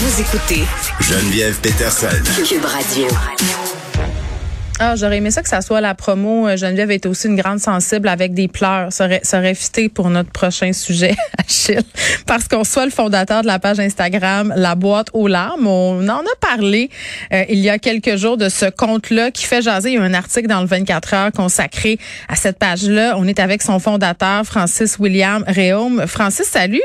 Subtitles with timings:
[0.00, 0.62] Vous écoutez
[1.00, 2.06] Geneviève Peterson.
[2.48, 3.08] Cube Radio.
[4.78, 6.46] Ah, j'aurais aimé ça que ça soit la promo.
[6.46, 8.92] Euh, Geneviève est aussi une grande sensible avec des pleurs.
[8.92, 11.80] Ça aurait, ça aurait fité pour notre prochain sujet, Achille.
[12.26, 15.66] Parce qu'on soit le fondateur de la page Instagram La boîte aux larmes.
[15.66, 16.90] On en a parlé
[17.32, 19.90] euh, il y a quelques jours de ce compte-là qui fait jaser.
[19.90, 23.16] Il y a un article dans le 24 heures consacré à cette page-là.
[23.16, 26.06] On est avec son fondateur, Francis William Réaume.
[26.06, 26.82] Francis, salut.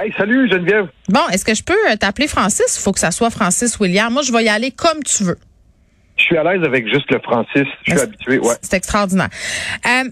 [0.00, 0.86] Hey, salut Geneviève.
[1.08, 2.78] Bon, est-ce que je peux euh, t'appeler Francis?
[2.78, 4.12] Il faut que ça soit Francis William.
[4.12, 5.38] Moi, je vais y aller comme tu veux.
[6.16, 7.66] Je suis à l'aise avec juste le Francis.
[7.84, 8.54] Je suis habitué, ouais.
[8.62, 9.28] C'est extraordinaire.
[9.86, 10.08] Euh,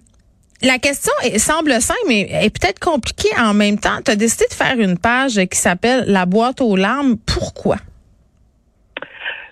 [0.63, 3.99] la question est, semble simple, mais est peut-être compliquée en même temps.
[4.05, 7.17] Tu as décidé de faire une page qui s'appelle La boîte aux larmes.
[7.25, 7.77] Pourquoi?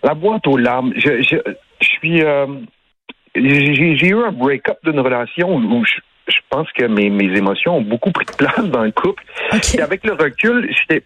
[0.03, 0.93] La boîte aux larmes.
[0.97, 1.37] Je, je,
[1.81, 2.23] je suis.
[2.23, 2.47] Euh,
[3.37, 5.95] j'ai eu un break-up d'une relation où je,
[6.29, 9.23] je pense que mes, mes émotions ont beaucoup pris de place dans le couple.
[9.53, 9.75] OK.
[9.75, 11.05] Et avec le recul, j'étais.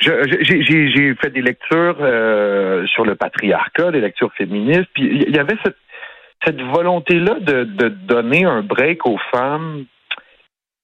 [0.00, 5.56] J'ai fait des lectures euh, sur le patriarcat, des lectures féministes, puis il y avait
[5.64, 5.76] cette,
[6.44, 9.84] cette volonté-là de, de donner un break aux femmes,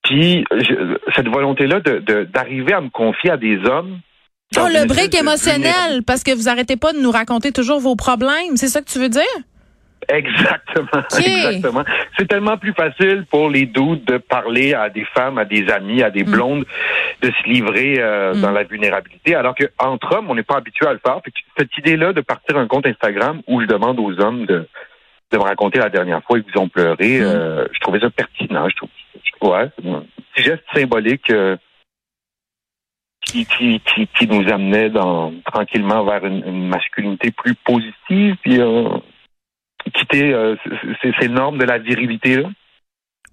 [0.05, 3.98] puis je- cette volonté-là de- de- d'arriver à me confier à des hommes.
[4.56, 8.56] Oh, le break émotionnel, parce que vous arrêtez pas de nous raconter toujours vos problèmes.
[8.56, 9.22] C'est ça que tu veux dire?
[10.08, 11.84] Exactement, exactement.
[12.16, 16.02] C'est tellement plus facile pour les doutes de parler à des femmes, à des amis,
[16.02, 16.30] à des Mm.
[16.30, 16.64] blondes,
[17.22, 18.41] de se livrer euh, Mm.
[18.41, 21.20] dans la vulnérabilité, alors que entre hommes, on n'est pas habitué à le faire.
[21.58, 24.66] Cette idée-là de partir un compte Instagram où je demande aux hommes de,
[25.32, 27.24] de me raconter la dernière fois qu'ils ont pleuré, Mm.
[27.24, 28.69] euh, je trouvais ça pertinent.
[28.69, 30.04] Je trouve, je- ouais, c'est un
[30.34, 31.30] petit geste symbolique.
[31.30, 31.56] euh,
[33.20, 38.58] qui, qui, qui, qui nous amenait dans, tranquillement vers une, une masculinité plus positive, puis
[38.58, 38.88] euh,
[39.89, 40.56] quitter euh,
[41.20, 42.48] ces, normes de la virilité là?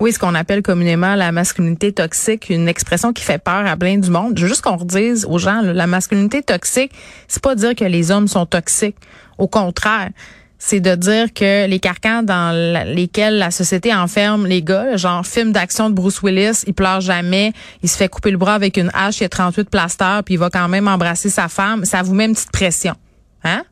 [0.02, 3.98] Oui, ce qu'on appelle communément la masculinité toxique, une expression qui fait peur à plein
[3.98, 4.34] du monde.
[4.36, 6.92] Je veux juste qu'on redise aux gens, la masculinité toxique,
[7.30, 8.98] c'est pas dire que les hommes sont toxiques.
[9.38, 10.10] Au contraire,
[10.58, 12.54] c'est de dire que les carcans dans
[12.88, 17.54] lesquels la société enferme les gars, genre film d'action de Bruce Willis, il pleure jamais,
[17.82, 20.38] il se fait couper le bras avec une hache, il a 38 plasters, puis il
[20.38, 22.96] va quand même embrasser sa femme, ça vous met une petite pression.
[23.44, 23.64] Hein?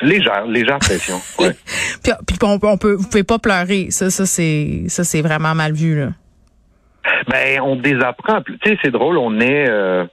[0.00, 1.16] Légère, légère pression.
[1.38, 1.52] Ouais.
[2.02, 3.90] Puis, puis on, on peut, vous pouvez pas pleurer.
[3.90, 6.08] Ça, ça c'est, ça c'est vraiment mal vu là.
[7.28, 8.42] Ben, on désapprend.
[8.42, 10.04] Tu sais, c'est drôle, on est euh,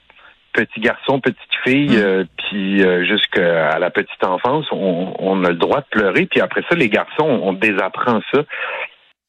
[0.53, 2.01] petit garçon, petite fille, Mm.
[2.01, 6.25] euh, puis euh, jusqu'à la petite enfance, on, on a le droit de pleurer.
[6.25, 8.41] Puis après ça, les garçons, on désapprend ça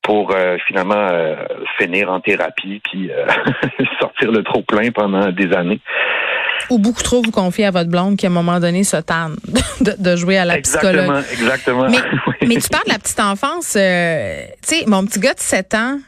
[0.03, 1.37] pour euh, finalement euh,
[1.79, 3.25] finir en thérapie, puis euh,
[4.01, 5.81] sortir le trop plein pendant des années.
[6.71, 9.37] Ou beaucoup trop vous confiez à votre blonde qui, à un moment donné, se tanne
[9.81, 11.25] de, de jouer à la exactement, psychologue.
[11.33, 11.89] exactement.
[11.91, 11.99] Mais,
[12.43, 12.49] Oui.
[12.49, 13.75] mais tu parles de la petite enfance.
[13.77, 15.99] euh, tu sais, mon petit gars de 7 ans,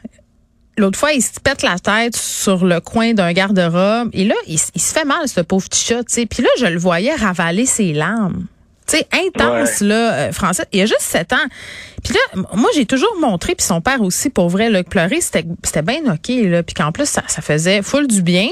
[0.77, 4.09] l'autre fois, il se pète la tête sur le coin d'un garde-robe.
[4.13, 6.03] Et là, il, il se fait mal, ce pauvre petit chat.
[6.03, 6.25] tu sais.
[6.25, 8.45] Puis là, je le voyais ravaler ses larmes.
[8.87, 10.65] Tu sais, intense, là, euh, Français.
[10.71, 11.37] Il a juste 7 ans.
[12.03, 15.21] Puis là, moi, j'ai toujours montré, puis son père aussi, pour vrai, là, que pleurer,
[15.21, 16.61] c'était c'était bien OK, là.
[16.61, 18.49] Puis qu'en plus, ça, ça faisait full du bien.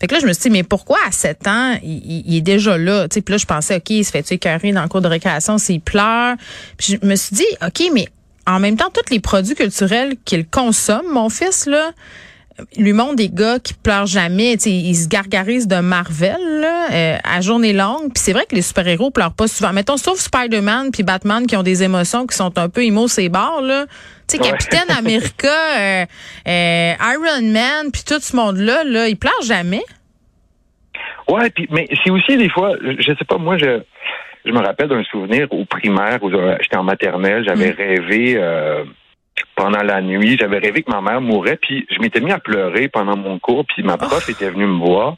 [0.00, 2.40] Fait que là, je me suis dit, mais pourquoi à 7 ans, il, il- est
[2.42, 3.08] déjà là?
[3.08, 5.80] Puis là, je pensais, OK, il se fait écœurer dans le cours de récréation s'il
[5.80, 6.36] pleure?
[6.76, 8.06] Puis je me suis dit, OK, mais
[8.46, 11.92] en même temps, tous les produits culturels qu'il consomme, mon fils, là,
[12.76, 14.56] lui montre des gars qui pleurent jamais.
[14.56, 18.12] Tu sais, ils se gargarisent de Marvel là, euh, à journée longue.
[18.14, 19.72] Puis c'est vrai que les super-héros pleurent pas souvent.
[19.72, 23.28] Mettons, sauf Spider-Man puis Batman qui ont des émotions qui sont un peu émo ces
[23.28, 23.86] barres, là.
[24.28, 24.50] Tu sais, Ouais.
[24.50, 26.04] Capitaine America, euh,
[26.48, 29.82] euh, Iron Man, puis tout ce monde-là, là, ils pleurent jamais.
[31.28, 33.80] Ouais, puis mais c'est aussi des fois, je sais pas, moi je
[34.44, 37.76] je me rappelle d'un souvenir au primaire où j'étais en maternelle, j'avais Mm.
[37.76, 38.84] rêvé euh,
[39.54, 42.88] pendant la nuit, j'avais rêvé que ma mère mourait, puis je m'étais mis à pleurer
[42.88, 45.16] pendant mon cours, puis ma prof était venue me voir,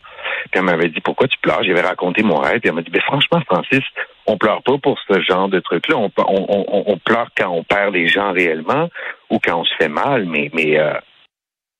[0.50, 2.90] puis elle m'avait dit pourquoi tu pleures, j'avais raconté mon rêve, puis elle m'a dit
[2.90, 3.82] ben franchement Francis,
[4.26, 7.48] on pleure pas pour ce genre de truc là, on, on, on, on pleure quand
[7.50, 8.88] on perd les gens réellement
[9.30, 10.94] ou quand on se fait mal, mais mais euh,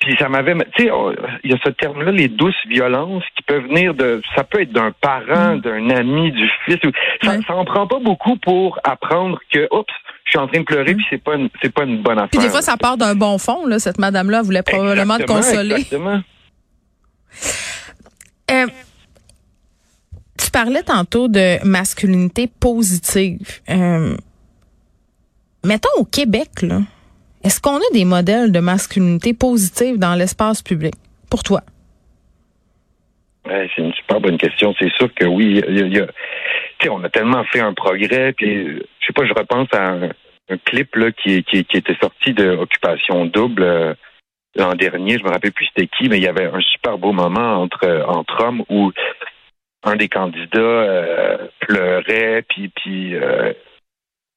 [0.00, 1.12] puis ça m'avait, tu sais, on-
[1.43, 4.71] il y a ce terme-là, les douces violences qui peuvent venir de, ça peut être
[4.71, 6.78] d'un parent, d'un ami, du fils.
[6.84, 6.92] ou-
[7.24, 7.41] Ça, Ouais.
[7.48, 9.92] ça en prend pas beaucoup pour apprendre que, oups,
[10.28, 12.28] je suis en train de pleurer, puis c'est pas, une, c'est pas une bonne affaire.
[12.28, 13.65] Puis des fois, ça part d'un bon fond.
[13.65, 15.77] Là, cette madame-là voulait probablement te consoler.
[15.77, 16.21] Exactement.
[18.51, 18.66] Euh,
[20.42, 23.60] tu parlais tantôt de masculinité positive.
[23.69, 24.16] Euh,
[25.63, 26.81] mettons au Québec, là,
[27.45, 30.95] est-ce qu'on a des modèles de masculinité positive dans l'espace public?
[31.28, 31.60] Pour toi?
[33.47, 34.74] Ouais, c'est une super bonne question.
[34.78, 36.13] C'est sûr que oui, il y a, il y a- tu
[36.86, 38.33] sais, on a tellement fait un progrès.
[38.33, 40.09] Puis, je sais pas, je repense à un,
[40.51, 43.95] un clip là qui, qui, qui était sorti de Occupation Double euh,
[44.57, 45.19] l'an dernier.
[45.19, 48.04] Je me rappelle plus c'était qui, mais il y avait un super beau moment entre
[48.07, 48.92] entre hommes où
[49.84, 53.53] un des candidats euh, pleurait, puis, puis euh,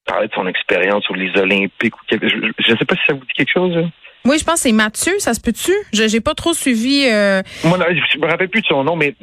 [0.06, 1.94] parlait de son expérience sur les Olympiques.
[2.10, 3.76] Je ne sais pas si ça vous dit quelque chose.
[3.76, 3.90] Hein?
[4.24, 5.72] Oui, je pense que c'est Mathieu, ça se peut-tu?
[5.92, 7.08] Je n'ai pas trop suivi.
[7.10, 7.42] Euh...
[7.64, 7.76] Moi,
[8.12, 9.14] je me rappelle plus de son nom, mais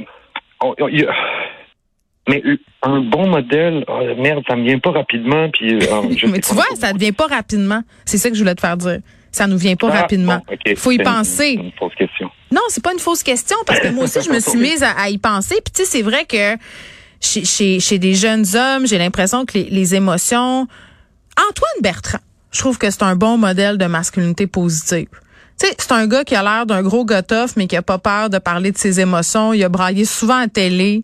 [2.30, 2.44] mais
[2.84, 5.50] un bon modèle, oh, merde, ça me vient pas rapidement.
[5.52, 7.82] Puis, oh, mais tu vois, ça ne vient pas rapidement.
[8.06, 9.00] C'est ça que je voulais te faire dire.
[9.32, 10.42] Ça nous vient pas ah, rapidement.
[10.66, 11.56] Il faut y penser.
[11.56, 12.30] C'est une fausse question.
[12.52, 15.10] Non, c'est pas une fausse question parce que moi aussi je me suis mise à,
[15.10, 15.56] y penser.
[15.64, 16.56] Puis tu sais, c'est vrai que
[17.22, 20.68] chez, chez, chez, des jeunes hommes, j'ai l'impression que les, les émotions.
[21.38, 22.20] Antoine Bertrand,
[22.52, 25.08] je trouve que c'est un bon modèle de masculinité positive.
[25.60, 27.98] Tu sais, c'est un gars qui a l'air d'un gros gotoff, mais qui a pas
[27.98, 29.54] peur de parler de ses émotions.
[29.54, 31.04] Il a braillé souvent à télé.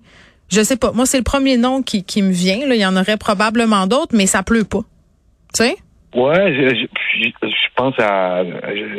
[0.50, 0.92] Je sais pas.
[0.92, 2.68] Moi, c'est le premier nom qui, qui me vient.
[2.68, 2.76] Là.
[2.76, 4.82] Il y en aurait probablement d'autres, mais ça pleut pas.
[5.54, 5.76] Tu sais?
[6.16, 6.88] Ouais, je,
[7.24, 8.42] je, pense à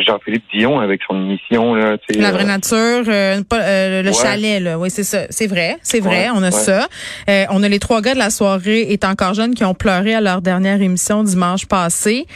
[0.07, 1.97] Jean-Philippe Dion avec son émission là.
[2.11, 4.79] La vraie euh, nature, euh, euh, le chalet là.
[4.79, 5.23] Oui, c'est ça.
[5.31, 6.29] C'est vrai, c'est vrai.
[6.35, 6.89] on a ça.
[7.27, 10.21] on a les trois gars de la soirée est encore jeunes qui ont pleuré à
[10.21, 12.27] leur dernière émission dimanche passé.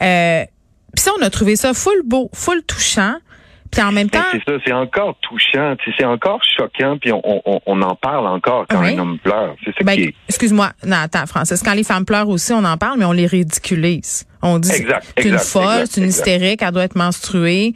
[0.00, 0.44] Euh,
[0.94, 3.16] Puis ça, on a trouvé ça full beau, full touchant.
[3.72, 4.20] Puis en même temps.
[4.32, 8.66] C'est ça, c'est encore touchant, c'est encore choquant, puis on, on, on, en parle encore
[8.68, 9.56] quand un homme pleure.
[9.64, 10.14] C'est ça ben, qui est.
[10.28, 13.26] Excuse-moi, non, attends, Francis, quand les femmes pleurent aussi, on en parle, mais on les
[13.26, 14.26] ridiculise.
[14.42, 17.72] On dit c'est une folle, c'est une hystérique, elle doit être menstruée.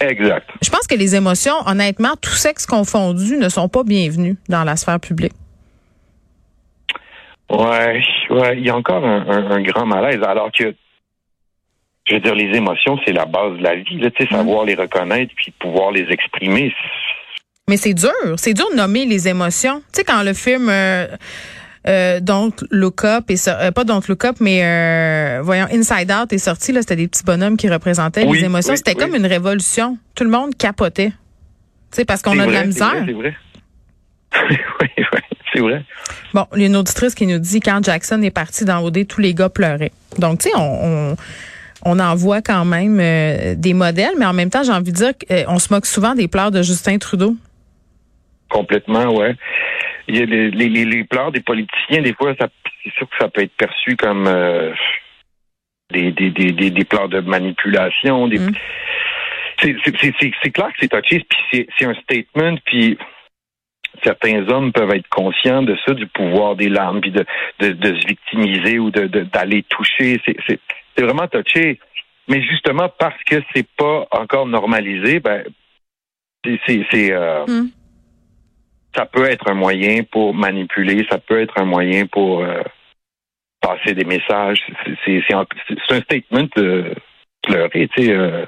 [0.00, 0.48] Exact.
[0.62, 4.76] Je pense que les émotions, honnêtement, tout sexe confondu, ne sont pas bienvenues dans la
[4.76, 5.32] sphère publique.
[7.50, 8.00] Ouais,
[8.30, 10.76] ouais, il y a encore un, un, un grand malaise, alors que
[12.10, 13.98] je veux dire, les émotions, c'est la base de la vie.
[13.98, 16.74] Là, tu sais, savoir les reconnaître puis pouvoir les exprimer.
[17.68, 18.10] Mais c'est dur.
[18.36, 19.80] C'est dur de nommer les émotions.
[19.92, 21.06] Tu sais, quand le film euh,
[21.86, 26.32] euh, Don't Look Up, est euh, pas Don't Look Up, mais euh, voyons, Inside Out
[26.32, 28.74] est sorti, là, c'était des petits bonhommes qui représentaient les émotions.
[28.74, 29.96] c'était comme une révolution.
[30.16, 31.10] Tout le monde capotait.
[31.10, 33.04] Tu sais, parce qu'on a de la misère.
[33.06, 33.36] C'est vrai.
[34.50, 35.20] oui, oui,
[35.52, 35.84] c'est vrai.
[36.34, 39.06] Bon, il y a une auditrice qui nous dit quand Jackson est parti dans OD,
[39.06, 39.92] tous les gars pleuraient.
[40.18, 41.16] Donc, tu sais, on, on
[41.84, 44.96] on en voit quand même euh, des modèles, mais en même temps, j'ai envie de
[44.96, 47.36] dire qu'on se moque souvent des pleurs de Justin Trudeau.
[48.48, 49.34] Complètement, ouais.
[50.08, 53.42] Il y a les, les, pleurs des politiciens, des fois, c'est sûr que ça peut
[53.42, 54.72] être perçu comme euh,
[55.92, 58.26] des, des, des, des, pleurs de manipulation.
[58.26, 58.52] Des, mm.
[59.60, 62.98] C'est clair que c'est touché, puis c'est un statement, puis
[64.02, 67.24] certains hommes peuvent être conscients de ça, du pouvoir des larmes, puis de,
[67.60, 70.20] de, de se victimiser ou de d'aller toucher.
[70.26, 70.60] C'est
[71.00, 71.78] c'est vraiment touché.
[72.28, 75.44] Mais justement parce que c'est pas encore normalisé, ben
[76.44, 77.70] c'est euh, hmm.
[78.94, 82.62] ça peut être un moyen pour manipuler, ça peut être un moyen pour euh,
[83.60, 84.64] passer des messages.
[85.04, 86.94] C'est un statement de
[87.42, 88.12] pleurer, tu sais.
[88.12, 88.44] Euh,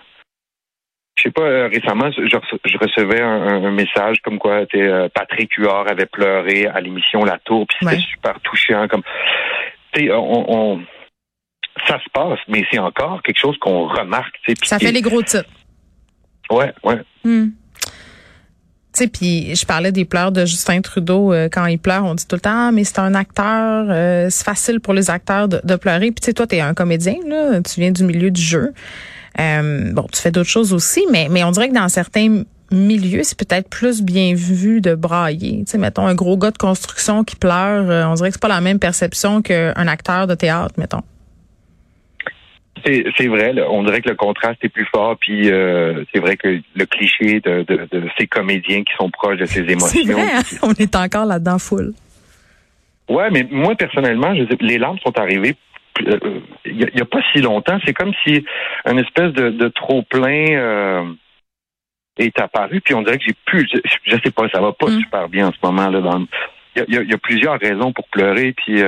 [1.18, 4.64] je sais pas, récemment, je, recevais un, message comme quoi
[5.14, 8.88] Patrick Huard avait pleuré à l'émission La Tour, puis c'était super touchant.
[8.88, 9.02] Comme,
[9.94, 10.80] on, on,
[11.86, 14.34] ça se passe, mais c'est encore quelque chose qu'on remarque.
[14.62, 15.48] Ça fait les gros titres.
[16.50, 17.00] Ouais, ouais.
[17.24, 17.50] Hmm.
[18.94, 21.32] Tu sais, puis je parlais des pleurs de Justin Trudeau.
[21.32, 24.26] Euh, quand il pleure, on dit tout le temps, ah, mais c'est un acteur, euh,
[24.28, 26.12] c'est facile pour les acteurs de, pleurer.
[26.12, 28.74] Puis tu sais, toi, tu es un comédien, là, tu viens du milieu du jeu.
[29.40, 33.22] Euh, bon, tu fais d'autres choses aussi, mais, mais on dirait que dans certains milieux,
[33.22, 35.64] c'est peut-être plus bien vu de brailler.
[35.64, 38.48] Tu sais, mettons, un gros gars de construction qui pleure, on dirait que c'est pas
[38.48, 41.02] la même perception qu'un acteur de théâtre, mettons.
[42.84, 46.60] C'est vrai, on dirait que le contraste est plus fort, puis euh, c'est vrai que
[46.74, 47.64] le cliché de,
[48.18, 50.12] ces comédiens qui sont proches de ces émotions.
[50.12, 50.42] Vrai, hein?
[50.62, 51.92] On est encore là-dedans full.
[53.08, 55.56] Ouais, mais moi personnellement, je, les larmes sont arrivées
[56.06, 57.78] euh, il n'y a, pas si longtemps.
[57.84, 58.44] C'est comme si
[58.86, 61.04] un espèce de, trop plein euh,
[62.16, 63.68] est apparu, puis on dirait que j'ai plus,
[64.04, 65.00] je, sais pas, ça va pas mm.
[65.00, 66.00] super bien en ce moment là.
[66.88, 68.82] il y a, plusieurs raisons pour pleurer, puis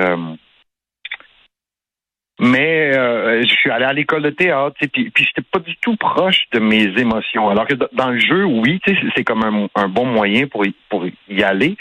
[2.44, 5.96] mais euh, je suis allé à l'école de théâtre, puis, puis j'étais pas du tout
[5.96, 7.48] proche de mes émotions.
[7.48, 8.80] Alors que dans le jeu, oui,
[9.16, 11.76] c'est comme un, bon moyen pour y, pour y aller.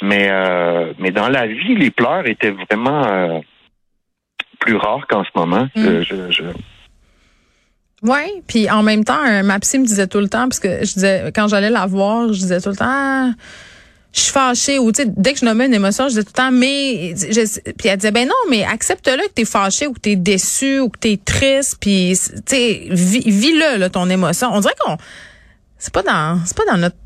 [0.00, 3.38] Mais euh, mais dans la vie, les pleurs étaient vraiment euh,
[4.60, 5.68] plus rares qu'en ce moment.
[5.76, 6.00] Mm.
[6.30, 6.44] Je,
[8.02, 10.94] Oui, puis en même temps, ma psy me disait tout le temps, parce que je
[10.94, 12.84] disais quand j'allais la voir, je disais tout le temps.
[12.88, 13.30] Ah,
[14.16, 14.78] je suis fâchée.
[14.78, 17.14] Ou tu sais dès que je nommais une émotion je disais tout le temps mais
[17.78, 20.16] puis elle disait ben non mais accepte-le que tu es fâché ou que tu es
[20.16, 24.48] déçu ou que tu es triste puis tu sais vis-le là, ton émotion.
[24.52, 24.96] On dirait qu'on
[25.78, 26.96] c'est pas dans c'est pas dans notre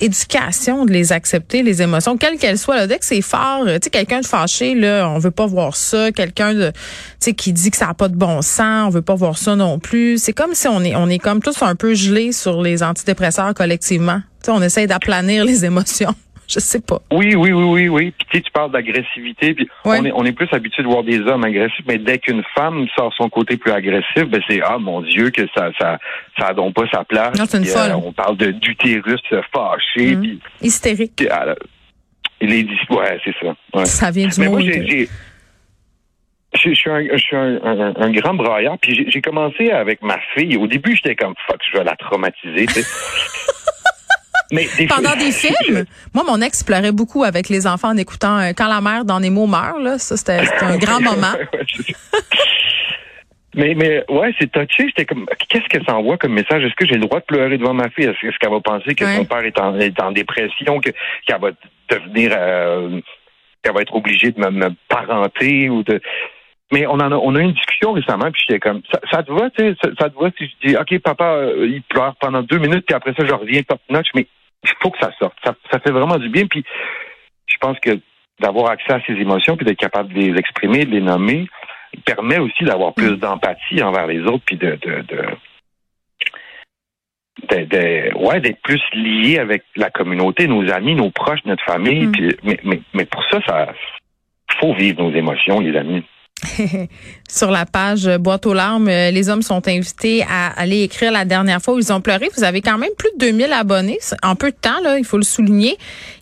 [0.00, 2.86] éducation de les accepter les émotions quelles qu'elles soient là.
[2.86, 6.12] Dès que c'est fort tu sais quelqu'un de fâché là on veut pas voir ça.
[6.12, 6.76] Quelqu'un de tu
[7.18, 9.56] sais qui dit que ça a pas de bon sens on veut pas voir ça
[9.56, 10.18] non plus.
[10.18, 13.52] C'est comme si on est on est comme tous un peu gelés sur les antidépresseurs
[13.52, 14.20] collectivement.
[14.42, 16.14] Tu sais on essaie d'aplanir les émotions
[16.52, 17.00] Je sais pas.
[17.10, 18.10] Oui, oui, oui, oui, oui.
[18.10, 21.02] Puis tu, sais, tu parles d'agressivité, puis on, est, on est plus habitué de voir
[21.02, 24.76] des hommes agressifs, mais dès qu'une femme sort son côté plus agressif, ben c'est ah
[24.78, 25.98] mon Dieu que ça ça
[26.38, 27.38] ça pas sa place.
[27.38, 27.92] Non, une folle.
[28.04, 29.20] on parle de d'utérus
[29.54, 31.12] fâché, puis Hystérique.
[31.16, 31.54] puis, ah, là,
[32.40, 33.54] les ouais, c'est ça.
[33.74, 33.84] ouais.
[33.86, 35.08] Ça vient du Mais moi, j'ai,
[36.54, 40.02] je je suis un, je suis un, un- un grand braillard, puis j'ai, commencé avec
[40.02, 40.56] ma fille.
[40.56, 42.66] Au début, j'étais comme fuck, je vais la traumatiser.
[44.52, 48.38] Mais des Pendant des films, moi, mon ex pleurait beaucoup avec les enfants en écoutant
[48.38, 49.80] euh, Quand la mère dans Nemo meurt.
[49.80, 51.32] Là, ça, c'était un grand moment.
[53.54, 54.86] Mais, mais ouais, c'est touché.
[54.88, 56.64] J'étais comme, qu'est-ce que ça envoie comme message?
[56.64, 58.04] Est-ce que j'ai le droit de pleurer devant ma fille?
[58.04, 59.16] Est-ce, qu'elle va penser que Ouais.
[59.16, 60.90] son père est en, est en dépression, que,
[61.26, 61.50] qu'elle va
[61.90, 63.00] devenir, euh,
[63.62, 66.00] qu'elle va être obligée de me, me parenter ou de.
[66.72, 69.22] Mais on en a, on a eu une discussion récemment, puis j'étais comme, ça, ça
[69.22, 71.82] te va, tu sais, ça, ça te va si je dis, ok, papa, euh, il
[71.82, 74.26] pleure pendant deux minutes, puis après ça, je reviens top notch, mais
[74.64, 75.36] il faut que ça sorte.
[75.44, 76.64] Ça, ça fait vraiment du bien, puis
[77.46, 77.98] je pense que
[78.40, 81.46] d'avoir accès à ses émotions, puis d'être capable de les exprimer, de les nommer,
[82.04, 85.26] permet aussi d'avoir plus d'empathie envers les autres, puis de, de, de
[87.48, 92.06] de- de- ouais, d'être plus lié avec la communauté, nos amis, nos proches, notre famille.
[92.06, 92.12] Mhm.
[92.12, 93.72] Puis, mais, mais, mais pour ça, ça
[94.60, 96.04] faut vivre nos émotions, les amis.
[97.28, 101.24] Sur la page Boîte aux larmes, euh, les hommes sont invités à aller écrire la
[101.24, 102.28] dernière fois où ils ont pleuré.
[102.36, 105.18] Vous avez quand même plus de 2000 abonnés en peu de temps, là, il faut
[105.18, 105.76] le souligner.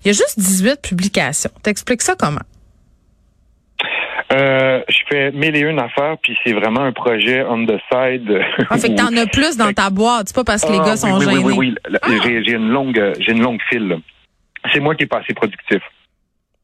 [0.05, 1.51] Il y a juste 18 publications.
[1.63, 2.41] T'expliques ça comment?
[4.33, 8.31] Euh, je fais mille et une affaires, puis c'est vraiment un projet on the side.
[8.71, 10.29] Ah, fait que t'en as plus dans ta boîte.
[10.29, 11.37] C'est pas parce que les Ah, gars oui, sont oui, gênés.
[11.39, 11.99] Oui, oui, oui.
[12.01, 12.09] Ah.
[12.23, 13.99] J'ai, une longue, j'ai une longue file.
[14.73, 15.83] C'est moi qui est pas assez productif.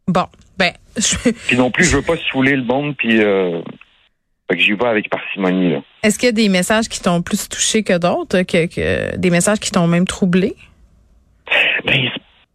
[0.07, 0.27] Bon,
[0.59, 3.61] ben, je- Puis non plus, je veux pas saouler le monde, puis euh,
[4.51, 5.73] fait que j'y vais avec parcimonie.
[5.73, 5.79] Là.
[6.03, 9.31] est-ce qu'il y a des messages qui t'ont plus touché que d'autres, que, que des
[9.31, 10.55] messages qui t'ont même troublé?
[11.85, 12.09] Ben,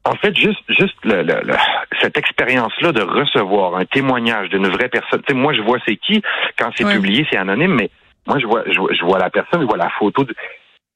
[0.03, 1.55] en fait, juste, juste le, le- le-
[2.01, 5.22] cette expérience-là de recevoir un témoignage d'une vraie personne.
[5.27, 6.22] Tu sais, moi, je vois c'est qui.
[6.58, 7.89] Quand c'est publié, c'est anonyme, mais
[8.25, 10.24] moi, je vois, je, vois- je vois la personne, je vois la photo.
[10.24, 10.36] de-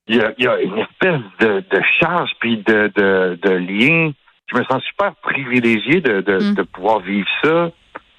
[0.07, 3.49] il, y a, il y a une espèce de, de charge puis de, de, de
[3.51, 4.11] lien.
[4.51, 6.53] Je me sens super privilégié de, de, Mm.
[6.55, 7.71] de pouvoir vivre ça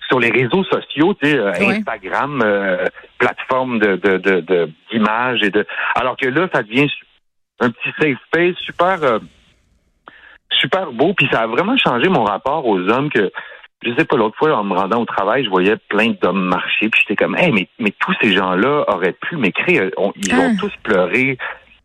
[0.08, 1.52] sur les réseaux sociaux, tu sais, euh.
[1.52, 2.86] Instagram, euh,
[3.18, 5.66] plateforme de, de, de, de- d'images et de.
[5.94, 6.88] Alors que là, ça devient
[7.60, 9.02] un petit safe space super.
[9.02, 9.18] euh,
[10.52, 13.30] super beau, puis ça a vraiment changé mon rapport aux hommes que
[13.84, 16.88] je sais pas l'autre fois en me rendant au travail, je voyais plein d'hommes marcher,
[16.88, 20.38] puis j'étais comme hey mais mais tous ces gens-là auraient pu m'écrire, On- ils Ah.
[20.38, 21.36] ont tous pleuré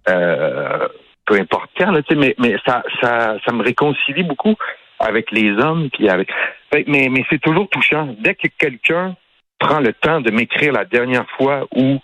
[0.07, 0.88] euh,
[1.31, 4.55] peu importe quand là, tu sais mais mais ça ça ça me réconcilie beaucoup
[5.00, 6.29] avec les hommes puis avec
[6.88, 9.15] mais mais c'est toujours touchant dès que quelqu'un
[9.61, 12.00] prend le temps de m'écrire la dernière fois où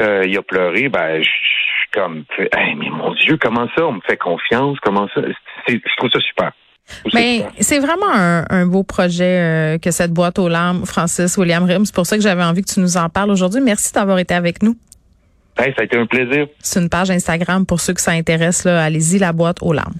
[0.00, 3.92] euh, il a pleuré, ben je suis comme hey, mais mon Dieu, comment ça, on
[3.92, 5.22] me fait confiance, comment ça,
[5.68, 6.52] je trouve ça super.
[7.58, 11.84] C'est vraiment un, un beau projet euh, que cette boîte aux larmes, Francis William Rim.
[11.84, 13.60] C'est pour ça que j'avais envie que tu nous en parles aujourd'hui.
[13.60, 14.76] Merci d'avoir été avec nous.
[15.58, 16.48] Hey, ça a été un plaisir.
[16.60, 18.66] C'est une page Instagram pour ceux que ça intéresse.
[18.66, 19.94] Allez-y, la boîte aux larmes.